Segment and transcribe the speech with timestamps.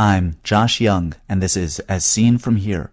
[0.00, 2.90] I'm Josh Young, and this is As Seen From Here.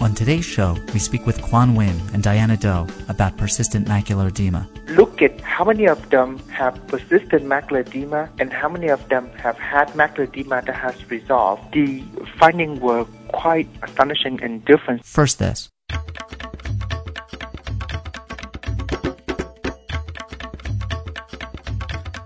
[0.00, 4.68] On today's show, we speak with Quan Nguyen and Diana Do about persistent macular edema.
[4.88, 9.30] Look at how many of them have persistent macular edema and how many of them
[9.36, 11.72] have had macular edema that has resolved.
[11.72, 12.02] The
[12.40, 15.04] findings were quite astonishing and different.
[15.04, 15.70] First, this.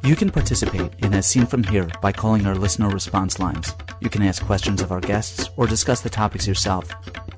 [0.06, 3.74] You can participate in As Seen From Here by calling our listener response lines.
[3.98, 6.88] You can ask questions of our guests or discuss the topics yourself.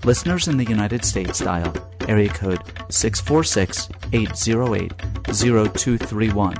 [0.05, 1.73] Listeners in the United States dial
[2.07, 2.61] area code
[2.91, 4.93] 646 808
[5.33, 6.57] 0231.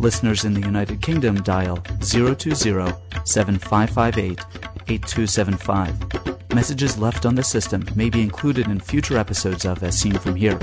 [0.00, 4.40] Listeners in the United Kingdom dial 020 7558
[4.88, 6.52] 8275.
[6.52, 10.34] Messages left on the system may be included in future episodes of As Seen From
[10.34, 10.58] Here.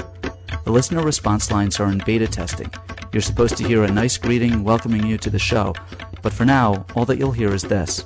[0.66, 2.70] The listener response lines are in beta testing.
[3.14, 5.74] You're supposed to hear a nice greeting welcoming you to the show,
[6.22, 8.06] but for now, all that you'll hear is this.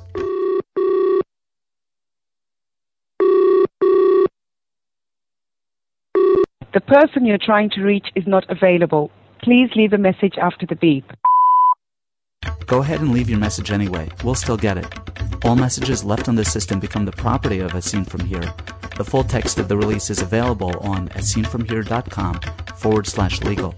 [6.73, 9.09] The person you're trying to reach is not available.
[9.41, 11.09] Please leave a message after the beep.
[12.65, 14.09] Go ahead and leave your message anyway.
[14.23, 14.87] We'll still get it.
[15.45, 18.53] All messages left on the system become the property of As Seen From Here.
[18.97, 22.39] The full text of the release is available on asseenfromhere.com
[22.75, 23.75] forward slash legal.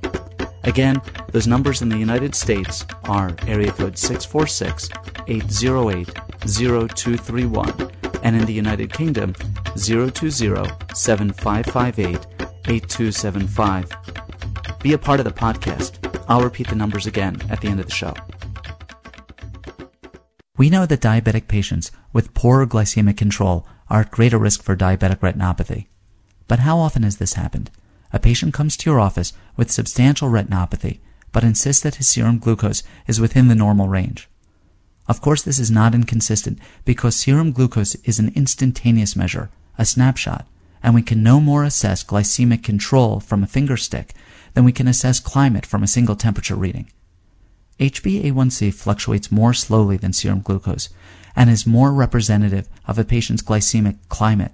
[0.68, 1.02] Again,
[1.32, 4.90] those numbers in the United States are area code 646
[5.28, 6.08] 808
[6.46, 9.34] 0231 and in the United Kingdom
[9.78, 10.12] 020
[10.94, 12.28] 7558
[12.68, 13.92] 8275.
[14.82, 16.04] Be a part of the podcast.
[16.28, 18.14] I'll repeat the numbers again at the end of the show.
[20.58, 25.20] We know that diabetic patients with poor glycemic control are at greater risk for diabetic
[25.20, 25.88] retinopathy.
[26.50, 27.72] But how often has this happened?
[28.14, 31.00] A patient comes to your office with substantial retinopathy,
[31.32, 34.30] but insists that his serum glucose is within the normal range.
[35.08, 40.46] Of course, this is not inconsistent because serum glucose is an instantaneous measure, a snapshot,
[40.84, 44.14] and we can no more assess glycemic control from a finger stick
[44.54, 46.90] than we can assess climate from a single temperature reading.
[47.80, 50.90] HbA1c fluctuates more slowly than serum glucose
[51.36, 54.52] and is more representative of a patient's glycemic climate.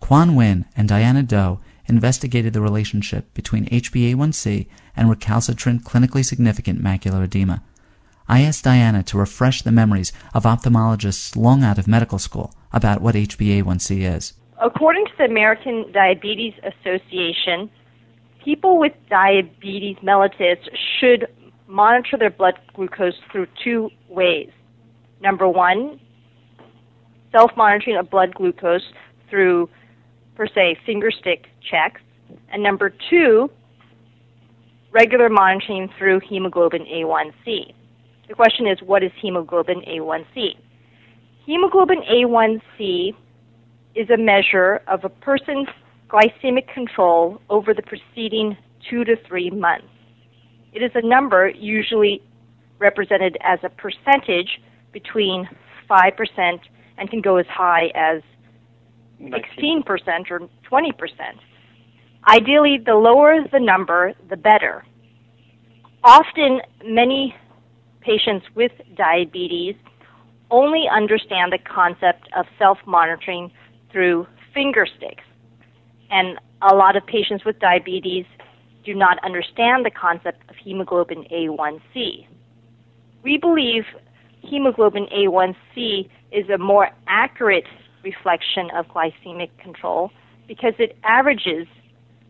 [0.00, 7.24] Quan Nguyen and Diana Do investigated the relationship between HbA1c and recalcitrant clinically significant macular
[7.24, 7.62] edema.
[8.28, 13.02] I asked Diana to refresh the memories of ophthalmologists long out of medical school about
[13.02, 14.32] what HbA1c is.
[14.62, 17.70] According to the American Diabetes Association,
[18.42, 20.58] people with diabetes mellitus
[20.98, 21.26] should
[21.66, 24.50] monitor their blood glucose through two ways.
[25.20, 26.00] Number one,
[27.32, 28.92] self monitoring of blood glucose
[29.28, 29.68] through
[30.34, 32.00] per se finger stick checks.
[32.52, 33.50] And number two,
[34.92, 37.74] regular monitoring through hemoglobin A1C.
[38.28, 40.56] The question is, what is hemoglobin A1C?
[41.46, 43.14] Hemoglobin A1C
[43.94, 45.68] is a measure of a person's
[46.08, 48.56] glycemic control over the preceding
[48.88, 49.86] two to three months.
[50.72, 52.22] It is a number usually
[52.78, 54.60] represented as a percentage
[54.92, 55.48] between
[55.88, 56.58] 5%
[56.98, 58.22] and can go as high as
[59.20, 60.90] 16% or 20%.
[62.26, 64.84] Ideally, the lower the number, the better.
[66.02, 67.34] Often, many
[68.00, 69.74] patients with diabetes
[70.50, 73.50] only understand the concept of self monitoring
[73.90, 75.24] through finger sticks.
[76.10, 78.24] And a lot of patients with diabetes
[78.84, 82.26] do not understand the concept of hemoglobin A1C.
[83.22, 83.84] We believe
[84.42, 87.64] hemoglobin A1C is a more accurate
[88.02, 90.10] reflection of glycemic control
[90.46, 91.66] because it averages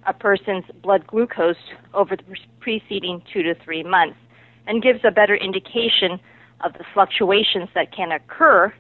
[0.06, 1.56] a person's blood glucose
[1.92, 2.22] over the
[2.60, 4.19] preceding two to three months
[4.66, 6.19] and gives a better indication
[6.62, 8.72] of the fluctuations that can occur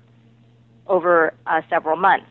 [0.86, 2.26] over uh, several months.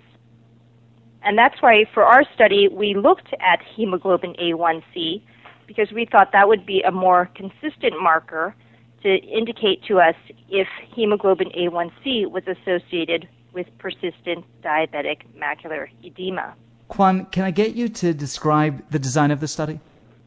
[1.23, 5.21] And that's why for our study, we looked at hemoglobin A1C
[5.67, 8.55] because we thought that would be a more consistent marker
[9.03, 10.15] to indicate to us
[10.49, 16.55] if hemoglobin A1C was associated with persistent diabetic macular edema.
[16.93, 19.79] Quan, can I get you to describe the design of the study?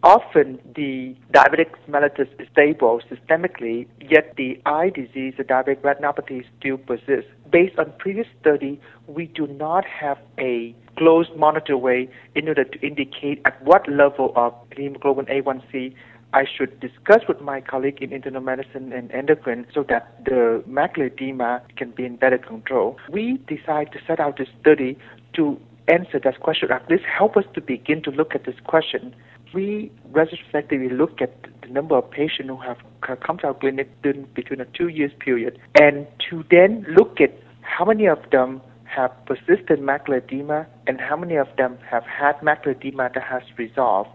[0.02, 6.76] Often the diabetic mellitus is stable systemically, yet the eye disease, the diabetic retinopathy, still
[6.76, 7.30] persists.
[7.52, 12.80] Based on previous study, we do not have a closed monitor way in order to
[12.84, 15.94] indicate at what level of hemoglobin A1C
[16.32, 21.12] I should discuss with my colleague in internal medicine and endocrine so that the macular
[21.12, 22.98] edema can be in better control.
[23.08, 24.98] We decided to set out this study
[25.34, 29.14] to answer that question, at least help us to begin to look at this question.
[29.54, 32.78] we retrospectively look at the number of patients who have
[33.20, 37.84] come to our clinic between a two years period, and to then look at how
[37.84, 42.76] many of them have persistent macular edema and how many of them have had macular
[42.76, 44.10] edema that has resolved.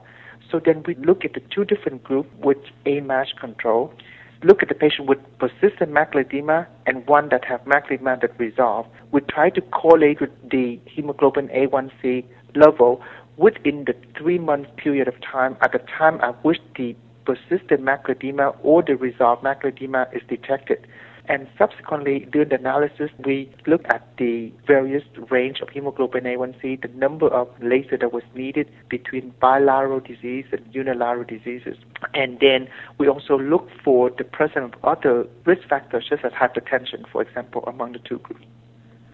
[0.49, 3.01] So then we look at the two different groups with a
[3.39, 3.93] control,
[4.43, 8.39] look at the patient with persistent macular edema and one that have macular edema that
[8.39, 8.87] resolve.
[9.11, 13.01] We try to correlate with the hemoglobin A1C level
[13.37, 16.95] within the three month period of time at the time at which the
[17.25, 20.87] persistent macular edema or the resolved macular edema is detected.
[21.31, 26.89] And subsequently, during the analysis, we looked at the various range of hemoglobin A1C, the
[26.89, 31.77] number of laser that was needed between bilateral disease and unilateral diseases.
[32.13, 32.67] And then
[32.97, 37.63] we also looked for the presence of other risk factors, such as hypertension, for example,
[37.65, 38.43] among the two groups.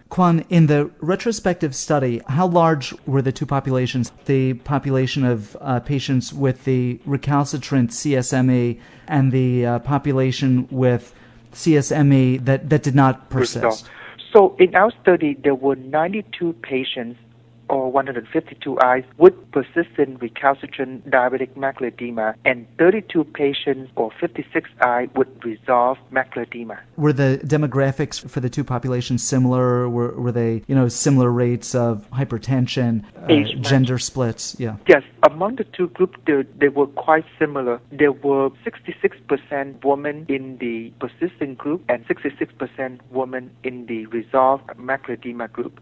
[0.09, 4.11] Quan, in the retrospective study, how large were the two populations?
[4.25, 11.13] The population of uh, patients with the recalcitrant CSME and the uh, population with
[11.51, 13.89] CSME that, that did not persist?
[14.33, 17.19] So in our study, there were 92 patients
[17.69, 25.09] or 152 eyes with persistent recalcitrant diabetic macular edema and 32 patients or 56 eyes
[25.15, 26.79] with resolved macular edema.
[26.95, 29.89] Were the demographics for the two populations similar?
[29.89, 34.55] Were, were they, you know, similar rates of hypertension, uh, gender splits?
[34.59, 34.77] Yeah.
[34.87, 37.79] Yes, among the two groups, they, they were quite similar.
[37.91, 45.13] There were 66% women in the persistent group and 66% women in the resolved macular
[45.13, 45.79] edema group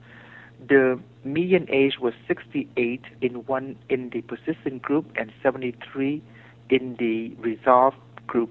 [0.67, 6.21] the median age was 68 in one in the persistent group and 73
[6.69, 7.97] in the resolved
[8.27, 8.49] group.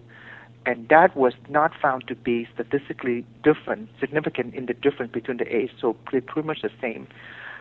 [0.66, 5.54] And that was not found to be statistically different significant in the difference between the
[5.54, 5.70] age.
[5.78, 7.06] So pretty much the same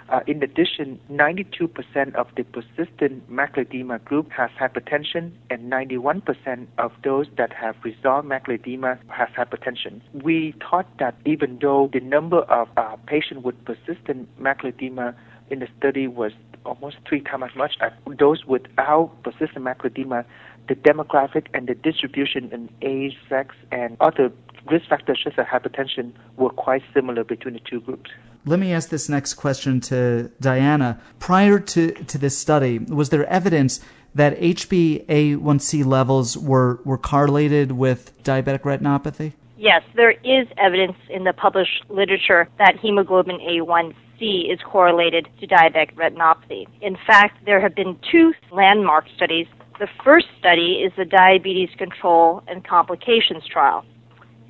[0.09, 6.91] uh, in addition, 92% of the persistent macular edema group has hypertension, and 91% of
[7.03, 10.01] those that have resolved macular edema has hypertension.
[10.13, 15.15] We thought that even though the number of uh, patients with persistent macular edema
[15.49, 16.31] in the study was
[16.65, 20.25] almost three times as much as those without persistent macular edema,
[20.67, 24.31] the demographic and the distribution in age, sex, and other
[24.71, 28.11] risk factors such as hypertension were quite similar between the two groups.
[28.45, 30.99] Let me ask this next question to Diana.
[31.19, 33.79] Prior to, to this study, was there evidence
[34.15, 39.31] that HbA1c levels were, were correlated with diabetic retinopathy?
[39.57, 45.95] Yes, there is evidence in the published literature that hemoglobin A1c is correlated to diabetic
[45.95, 46.67] retinopathy.
[46.81, 49.47] In fact, there have been two landmark studies.
[49.79, 53.85] The first study is the Diabetes Control and Complications Trial.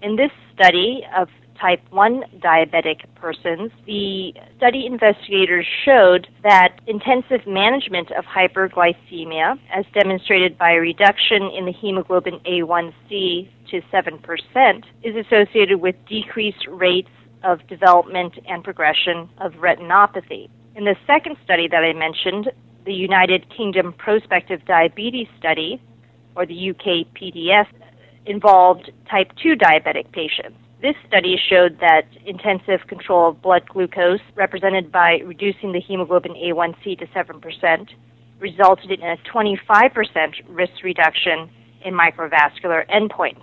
[0.01, 1.29] In this study of
[1.63, 10.57] type 1 diabetic persons, the study investigators showed that intensive management of hyperglycemia, as demonstrated
[10.57, 17.09] by a reduction in the hemoglobin A1C to 7%, is associated with decreased rates
[17.43, 20.49] of development and progression of retinopathy.
[20.75, 22.51] In the second study that I mentioned,
[22.85, 25.81] the United Kingdom Prospective Diabetes Study,
[26.35, 27.67] or the UKPDS,
[28.25, 30.57] involved type 2 diabetic patients.
[30.83, 36.99] This study showed that intensive control of blood glucose, represented by reducing the hemoglobin A1C
[36.99, 37.87] to 7%,
[38.41, 41.49] resulted in a 25% risk reduction
[41.85, 43.41] in microvascular endpoints.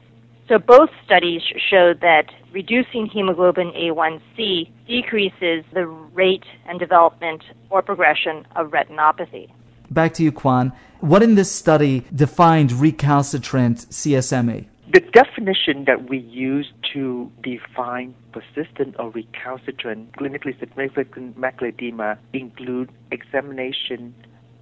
[0.51, 1.41] So both studies
[1.71, 9.51] showed that reducing hemoglobin A1C decreases the rate and development or progression of retinopathy.
[9.91, 10.73] Back to you, Quan.
[11.01, 14.70] What in this study defined recalcitrant CSME?
[14.93, 22.91] The definition that we use to define persistent or recalcitrant clinically significant macular edema include
[23.13, 24.13] examination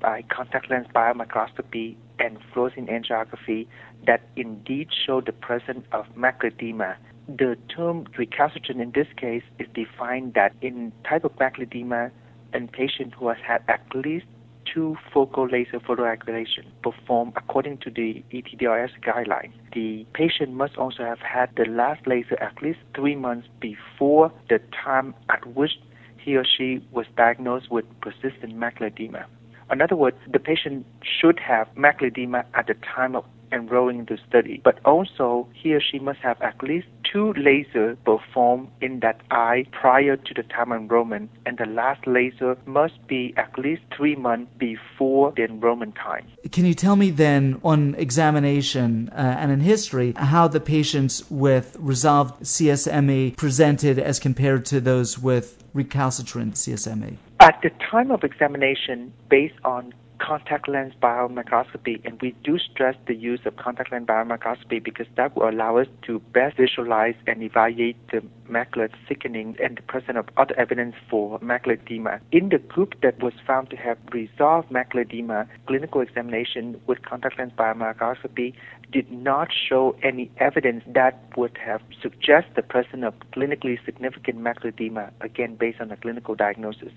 [0.01, 3.69] by contact lens biomicroscopy and fluorescein angiography
[4.07, 6.99] that indeed show the presence of macular edema.
[7.27, 12.11] The term recalcitrant in this case is defined that in type of macular edema,
[12.53, 14.27] a patient who has had at least
[14.73, 19.53] two focal laser photocoagulation performed according to the ETDRS guideline.
[19.73, 24.61] The patient must also have had the last laser at least three months before the
[24.85, 25.73] time at which
[26.19, 29.27] he or she was diagnosed with persistent macular edema.
[29.71, 34.05] In other words, the patient should have macular edema at the time of enrolling in
[34.07, 39.01] the study, but also he or she must have at least two lasers performed in
[39.01, 43.59] that eye prior to the time of enrollment, and the last laser must be at
[43.59, 46.27] least three months before the enrollment time.
[46.53, 51.77] Can you tell me then, on examination uh, and in history, how the patients with
[51.79, 57.17] resolved CSME presented as compared to those with recalcitrant CSME?
[57.41, 63.15] At the time of examination, based on contact lens biomicroscopy, and we do stress the
[63.15, 67.97] use of contact lens biomicroscopy because that will allow us to best visualize and evaluate
[68.11, 72.21] the macular thickening and the presence of other evidence for macular edema.
[72.33, 77.39] In the group that was found to have resolved macular edema, clinical examination with contact
[77.39, 78.55] lens biomicroscopy
[78.91, 84.69] did not show any evidence that would have suggest the presence of clinically significant macular
[84.69, 86.93] edema, again based on a clinical diagnosis.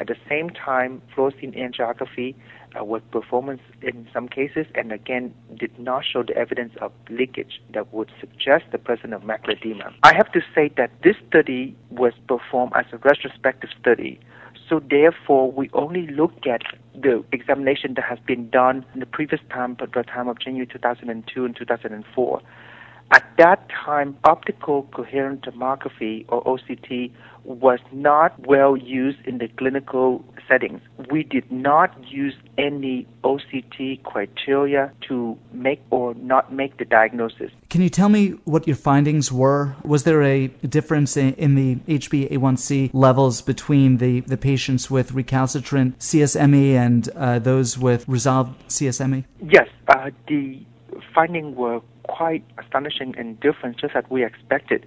[0.00, 2.34] At the same time, fluorescein angiography
[2.78, 7.60] uh, was performed in some cases and again did not show the evidence of leakage
[7.72, 9.92] that would suggest the presence of macular edema.
[10.02, 14.18] I have to say that this study was performed as a retrospective study.
[14.68, 16.62] So therefore, we only look at
[16.94, 20.66] the examination that has been done in the previous time, but the time of January
[20.66, 22.42] 2002 and 2004.
[23.14, 27.12] At that time, optical coherent tomography or OCT
[27.44, 30.80] was not well used in the clinical settings.
[31.12, 37.52] We did not use any OCT criteria to make or not make the diagnosis.
[37.70, 39.76] Can you tell me what your findings were?
[39.84, 46.00] Was there a difference in, in the HbA1c levels between the, the patients with recalcitrant
[46.00, 49.24] CSME and uh, those with resolved CSME?
[49.40, 50.66] Yes, uh, the
[51.14, 54.86] finding were quite astonishing and different, just as we expected.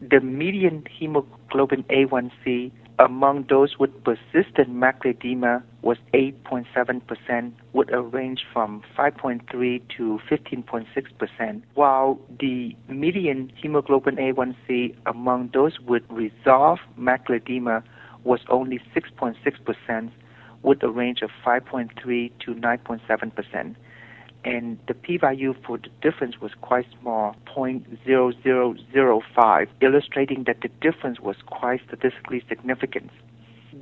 [0.00, 8.44] The median hemoglobin A1C among those with persistent macular edema was 8.7%, with a range
[8.52, 17.82] from 5.3 to 15.6%, while the median hemoglobin A1C among those with resolved macular edema
[18.24, 20.10] was only 6.6%,
[20.62, 23.76] with a range of 5.3 to 9.7%
[24.46, 31.34] and the p-value for the difference was quite small, 0.0005, illustrating that the difference was
[31.46, 33.10] quite statistically significant.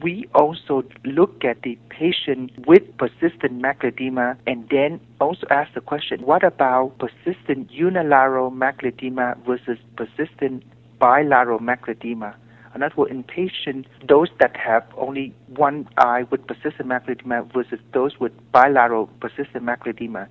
[0.02, 5.82] We also look at the patient with persistent macular edema and then also ask the
[5.82, 10.64] question, what about persistent unilateral macular edema versus persistent
[10.98, 12.34] bilateral macular edema?
[12.74, 17.80] In other in patients, those that have only one eye with persistent macular edema versus
[17.92, 20.26] those with bilateral persistent macular edema,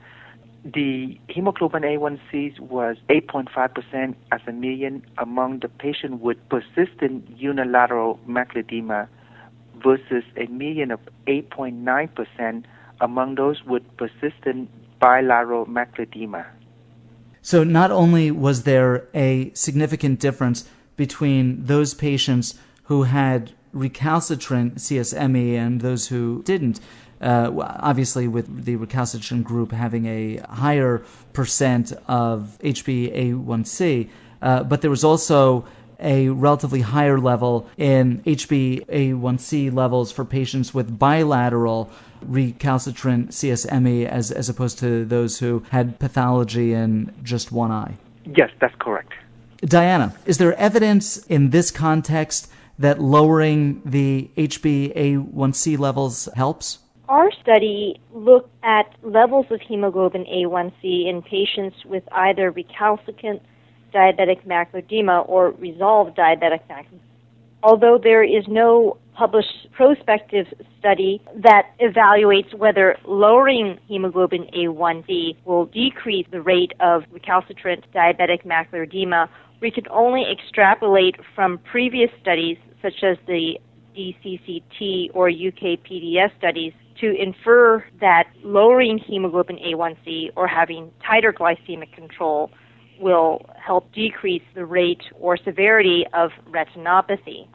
[0.64, 9.08] the hemoglobin A1C was 8.5% as a median among the patient with persistent unilateral macular
[9.84, 12.64] versus a median of 8.9%
[13.02, 16.46] among those with persistent bilateral macular.
[17.42, 25.56] So, not only was there a significant difference between those patients who had recalcitrant CSME
[25.56, 26.80] and those who didn't,
[27.24, 31.04] uh, obviously with the recalcitrant group having a higher
[31.34, 34.10] percent of HbA1c,
[34.42, 35.66] uh, but there was also
[36.00, 41.90] a relatively higher level in HbA1c levels for patients with bilateral
[42.22, 47.96] recalcitrant CSME as, as opposed to those who had pathology in just one eye.
[48.26, 49.14] Yes, that's correct.
[49.62, 56.80] Diana, is there evidence in this context that lowering the HbA1c levels helps?
[57.10, 63.42] Our study looked at levels of hemoglobin A1C in patients with either recalcitrant
[63.94, 67.00] diabetic macular or resolved diabetic macular
[67.62, 70.48] Although there is no published prospective
[70.80, 78.84] study that evaluates whether lowering hemoglobin A1C will decrease the rate of recalcitrant diabetic macular
[78.84, 79.30] edema,
[79.62, 83.58] we can only extrapolate from previous studies such as the
[83.96, 92.52] DCCT or UKPDS studies to infer that lowering hemoglobin A1C or having tighter glycemic control
[93.00, 97.48] will help decrease the rate or severity of retinopathy.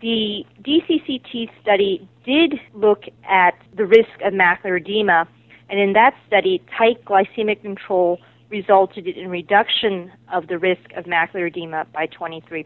[0.00, 5.26] The DCCT study did look at the risk of macular edema,
[5.68, 11.48] and in that study, tight glycemic control resulted in reduction of the risk of macular
[11.48, 12.64] edema by 23%.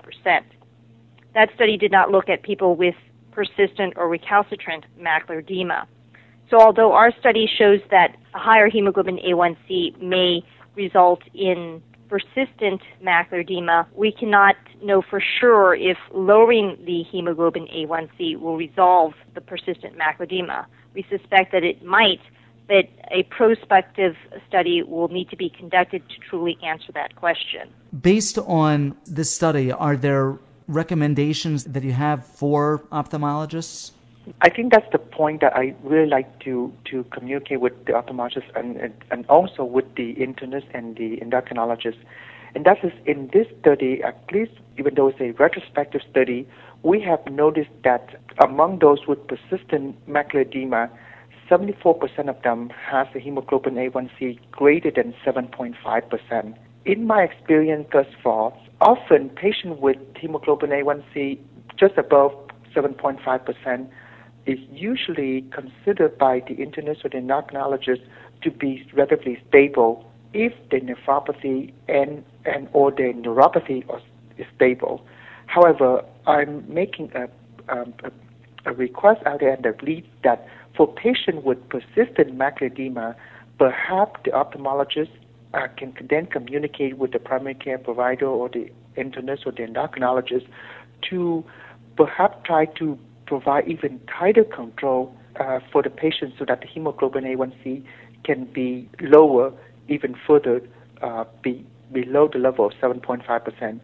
[1.35, 2.95] That study did not look at people with
[3.33, 5.87] persistent or recalcitrant macular edema.
[6.51, 10.43] So, although our study shows that a higher hemoglobin A1C may
[10.75, 18.39] result in persistent macular edema, we cannot know for sure if lowering the hemoglobin A1C
[18.39, 20.67] will resolve the persistent macular edema.
[20.95, 22.21] We suspect that it might,
[22.69, 24.15] but a prospective
[24.47, 27.71] study will need to be conducted to truly answer that question.
[27.99, 30.37] Based on this study, are there
[30.69, 33.93] recommendations that you have for ophthalmologists?
[34.41, 38.55] I think that's the point that I really like to, to communicate with the ophthalmologists
[38.55, 41.99] and, and, and also with the internists and the endocrinologists.
[42.55, 46.47] And that is in this study, at least even though it's a retrospective study,
[46.83, 50.91] we have noticed that among those with persistent macular edema,
[51.51, 56.55] 74% of them has a hemoglobin A1C greater than 7.5%.
[56.85, 58.53] In my experience thus far,
[58.83, 61.39] often patients with hemoglobin A1C
[61.79, 62.33] just above
[62.75, 63.89] 7.5%
[64.47, 68.03] is usually considered by the internist or the endocrinologist
[68.43, 73.85] to be relatively stable if the nephropathy and, and or the neuropathy
[74.37, 75.05] is stable.
[75.47, 77.29] However, I'm making a,
[77.73, 82.73] um, a, a request out there and I believe that for patients with persistent macular
[82.73, 83.17] edema,
[83.59, 85.11] perhaps the ophthalmologist
[85.55, 90.47] uh, can then communicate with the primary care provider or the internist or the endocrinologist
[91.09, 91.45] to
[91.97, 97.25] perhaps try to provide even tighter control uh, for the patient so that the hemoglobin
[97.25, 97.85] A1C
[98.25, 99.53] can be lower
[99.89, 100.63] even further
[101.03, 103.81] uh, be below the level of 7.5%.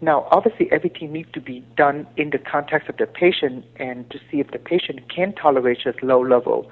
[0.00, 4.18] Now, obviously, everything needs to be done in the context of the patient and to
[4.30, 6.70] see if the patient can tolerate this low level.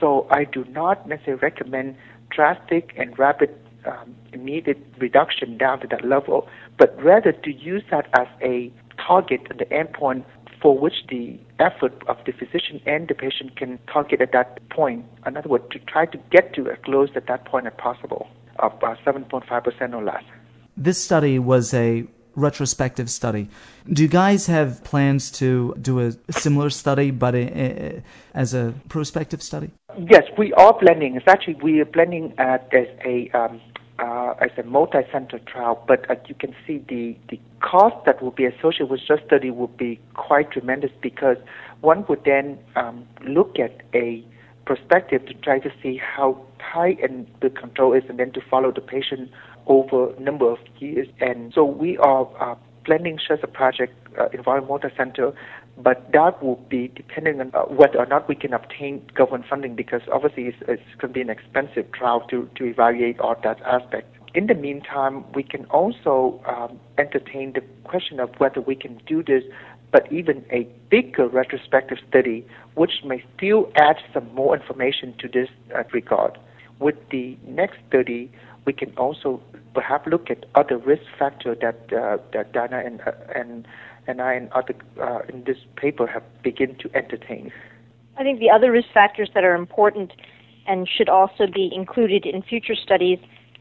[0.00, 1.96] So, I do not necessarily recommend
[2.30, 3.50] drastic and rapid
[3.86, 6.48] um, immediate reduction down to that level,
[6.78, 8.72] but rather to use that as a
[9.06, 10.24] target the endpoint
[10.60, 15.04] for which the effort of the physician and the patient can target at that point.
[15.26, 18.28] In other words, to try to get to as close at that point as possible
[18.60, 20.22] of uh, 7.5% or less.
[20.76, 23.48] This study was a retrospective study.
[23.92, 28.02] Do you guys have plans to do a similar study, but a, a,
[28.34, 29.70] as a prospective study?
[29.98, 31.16] Yes, we are planning.
[31.16, 33.60] It's actually we are planning at as a um,
[34.40, 38.30] uh, as a multi-center trial, but as you can see, the, the cost that will
[38.30, 41.36] be associated with such study will be quite tremendous because
[41.80, 44.24] one would then um, look at a
[44.66, 46.40] perspective to try to see how
[46.72, 49.30] tight and the control is, and then to follow the patient
[49.66, 51.08] over a number of years.
[51.20, 55.32] And so we are uh, planning such a project uh, involving multi-center
[55.76, 59.74] but that will be depending on uh, whether or not we can obtain government funding
[59.74, 63.60] because obviously it's, it's going to be an expensive trial to, to evaluate all that
[63.62, 64.14] aspect.
[64.34, 69.22] In the meantime, we can also um, entertain the question of whether we can do
[69.22, 69.44] this,
[69.92, 72.44] but even a bigger retrospective study,
[72.74, 76.36] which may still add some more information to this uh, regard.
[76.80, 78.28] With the next study,
[78.64, 79.40] we can also
[79.72, 83.68] perhaps look at other risk factors that uh, that Dana and uh, and
[84.08, 87.52] and I and other uh, in this paper have begun to entertain.
[88.16, 90.12] I think the other risk factors that are important
[90.66, 93.18] and should also be included in future studies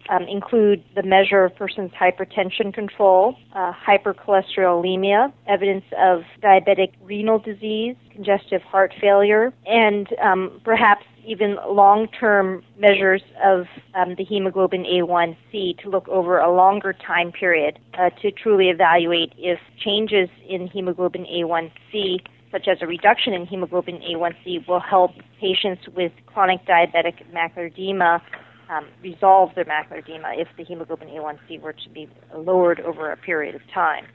[0.10, 7.96] um, include the measure of person's hypertension control, uh, hypercholesterolemia, evidence of diabetic renal disease,
[8.12, 15.90] congestive heart failure, and um, perhaps even long-term measures of um, the hemoglobin A1C to
[15.90, 22.20] look over a longer time period uh, to truly evaluate if changes in hemoglobin A1C,
[22.52, 28.22] such as a reduction in hemoglobin A1C, will help patients with chronic diabetic macular edema
[28.70, 33.18] um, resolve their macular edema if the hemoglobin A1C were to be lowered over a
[33.18, 34.06] period of time.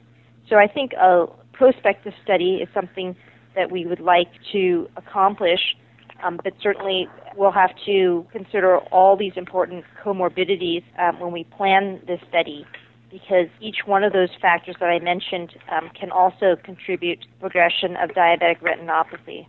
[0.49, 3.15] So I think a prospective study is something
[3.55, 5.75] that we would like to accomplish
[6.23, 12.01] um, but certainly we'll have to consider all these important comorbidities um, when we plan
[12.07, 12.65] this study
[13.11, 17.95] because each one of those factors that I mentioned um, can also contribute to progression
[17.95, 19.47] of diabetic retinopathy.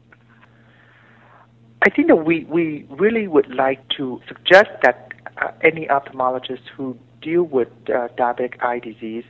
[1.83, 6.97] I think that we, we really would like to suggest that uh, any ophthalmologist who
[7.23, 9.25] deal with uh, diabetic eye disease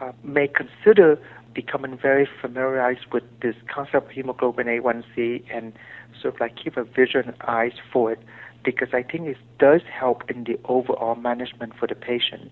[0.00, 1.18] uh, may consider
[1.54, 5.74] becoming very familiarized with this concept of hemoglobin A1C and
[6.20, 8.20] sort of like keep a vision eyes for it
[8.64, 12.50] because I think it does help in the overall management for the patient.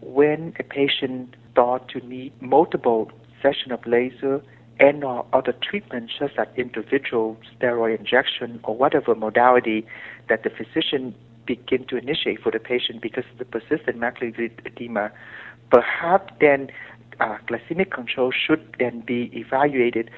[0.00, 3.10] When a patient thought to need multiple
[3.42, 4.42] session of laser
[4.78, 9.86] and or other treatments such as individual steroid injection or whatever modality
[10.28, 11.14] that the physician
[11.46, 15.10] begin to initiate for the patient because of the persistent macular edema,
[15.70, 16.68] perhaps then
[17.20, 20.10] uh, glycemic control should then be evaluated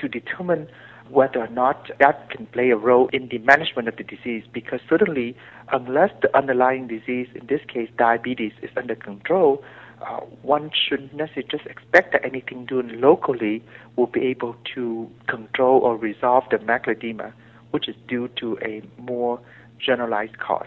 [0.00, 0.68] to determine
[1.10, 4.80] whether or not that can play a role in the management of the disease because
[4.88, 5.36] certainly
[5.72, 9.62] unless the underlying disease, in this case diabetes, is under control,
[10.00, 13.62] uh, one shouldn't necessarily just expect that anything done locally
[13.96, 17.32] will be able to control or resolve the macular
[17.70, 19.40] which is due to a more
[19.78, 20.66] generalized cause.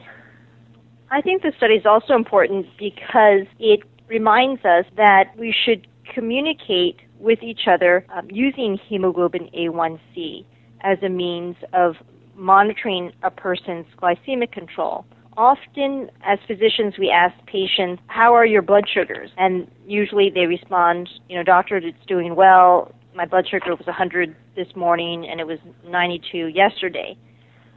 [1.10, 6.98] I think the study is also important because it reminds us that we should communicate
[7.20, 10.46] with each other um, using hemoglobin A1C
[10.82, 11.96] as a means of
[12.36, 15.06] monitoring a person's glycemic control.
[15.38, 19.32] Often, as physicians, we ask patients, How are your blood sugars?
[19.38, 22.94] And usually they respond, You know, doctor, it's doing well.
[23.16, 27.18] My blood sugar was 100 this morning and it was 92 yesterday.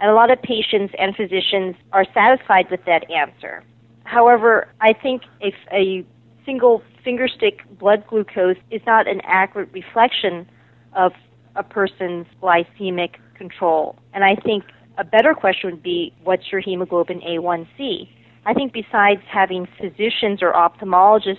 [0.01, 3.63] And a lot of patients and physicians are satisfied with that answer.
[4.05, 6.05] However, I think if a
[6.45, 10.49] single finger stick blood glucose is not an accurate reflection
[10.95, 11.13] of
[11.57, 13.97] a person's glycemic control.
[14.13, 14.65] And I think
[14.99, 18.09] a better question would be what's your hemoglobin A1C?
[18.47, 21.39] I think besides having physicians or ophthalmologists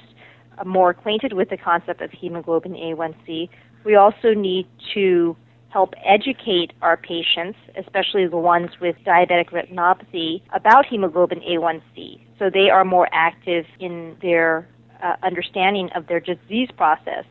[0.66, 3.50] more acquainted with the concept of hemoglobin A1C,
[3.84, 5.36] we also need to
[5.70, 12.70] help educate our patients, especially the ones with diabetic retinopathy, about hemoglobin A1C so they
[12.70, 14.68] are more active in their
[15.04, 17.26] uh, understanding of their disease process.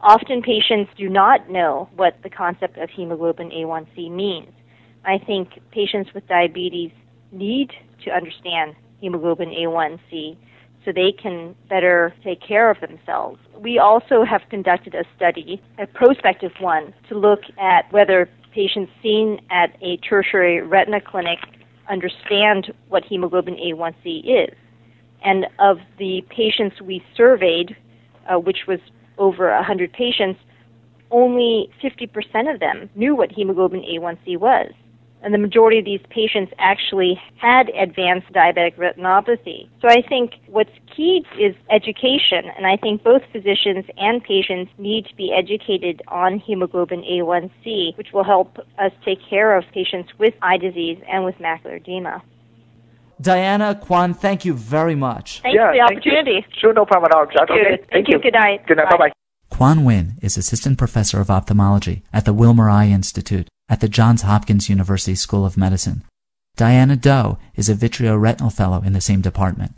[0.00, 4.52] Often patients do not know what the concept of hemoglobin A1C means.
[5.04, 6.90] I think patients with diabetes
[7.32, 7.70] need
[8.04, 10.36] to understand hemoglobin A1C
[10.84, 13.38] so they can better take care of themselves.
[13.58, 19.40] We also have conducted a study, a prospective one, to look at whether patients seen
[19.50, 21.38] at a tertiary retina clinic
[21.90, 24.54] understand what hemoglobin A1C is.
[25.24, 27.76] And of the patients we surveyed,
[28.30, 28.78] uh, which was
[29.18, 30.38] over 100 patients,
[31.10, 34.72] only 50% of them knew what hemoglobin A1C was
[35.24, 39.68] and the majority of these patients actually had advanced diabetic retinopathy.
[39.80, 45.06] So I think what's key is education, and I think both physicians and patients need
[45.06, 50.34] to be educated on hemoglobin A1C, which will help us take care of patients with
[50.42, 52.22] eye disease and with macular edema.
[53.20, 55.40] Diana Quan, thank you very much.
[55.40, 56.44] Thanks yeah, for the opportunity.
[56.60, 57.76] Sure, no problem at all, Thank, okay.
[57.76, 58.16] thank, thank you.
[58.16, 58.22] you.
[58.22, 58.66] Good night.
[58.66, 58.90] Good night.
[58.90, 59.12] Bye bye.
[59.50, 64.22] Quan Nguyen is Assistant Professor of Ophthalmology at the Wilmer Eye Institute at the Johns
[64.22, 66.04] Hopkins University School of Medicine.
[66.56, 69.74] Diana Do is a vitreoretinal fellow in the same department.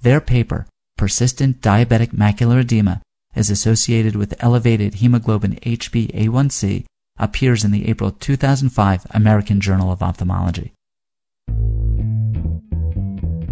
[0.00, 3.02] Their paper, Persistent Diabetic Macular Edema,
[3.34, 6.84] is associated with elevated hemoglobin HbA1c,
[7.18, 10.72] appears in the April 2005 American Journal of Ophthalmology.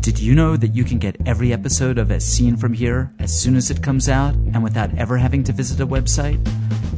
[0.00, 3.38] Did you know that you can get every episode of As Seen From Here as
[3.38, 6.40] soon as it comes out and without ever having to visit a website?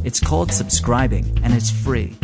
[0.05, 2.17] It's called subscribing and it's free.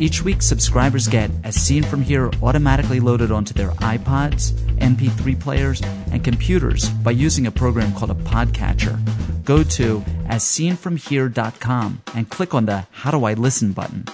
[0.00, 5.82] Each week, subscribers get As Seen From Here automatically loaded onto their iPods, MP3 players,
[6.10, 8.98] and computers by using a program called a podcatcher.
[9.44, 14.06] Go to asseenfromhere.com and click on the How Do I Listen button.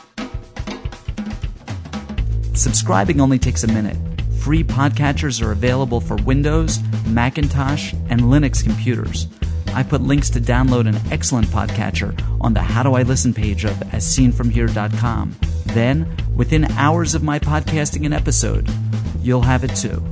[2.55, 3.97] Subscribing only takes a minute.
[4.41, 9.29] Free podcatchers are available for Windows, Macintosh, and Linux computers.
[9.69, 13.65] I put links to download an excellent podcatcher on the How Do I Listen page
[13.65, 15.37] of asseenfromhere.com.
[15.77, 18.67] Then, within hours of my podcasting an episode,
[19.21, 20.03] you'll have it too.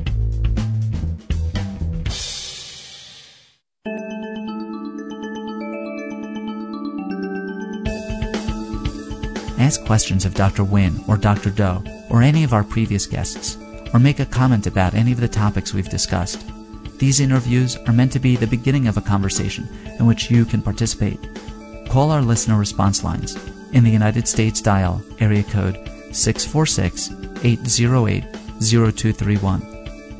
[9.58, 10.64] Ask questions of Dr.
[10.64, 11.48] Nguyen or Dr.
[11.48, 13.56] Do or any of our previous guests,
[13.94, 16.44] or make a comment about any of the topics we've discussed.
[16.98, 19.66] These interviews are meant to be the beginning of a conversation
[19.98, 21.26] in which you can participate.
[21.88, 23.53] Call our listener response lines.
[23.74, 25.76] In the United States, dial area code
[26.12, 27.10] 646
[27.44, 28.22] 808
[28.60, 29.62] 0231.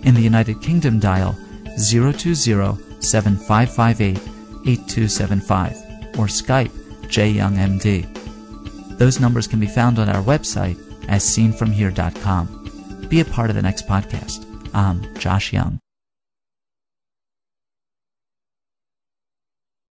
[0.02, 1.36] In the United Kingdom, dial
[1.76, 4.18] 020 7558
[4.66, 5.72] 8275
[6.18, 6.72] or Skype
[7.06, 8.98] jyoungmd.
[8.98, 10.76] Those numbers can be found on our website
[11.08, 13.06] as seenfromhere.com.
[13.08, 14.44] Be a part of the next podcast.
[14.74, 15.78] I'm Josh Young.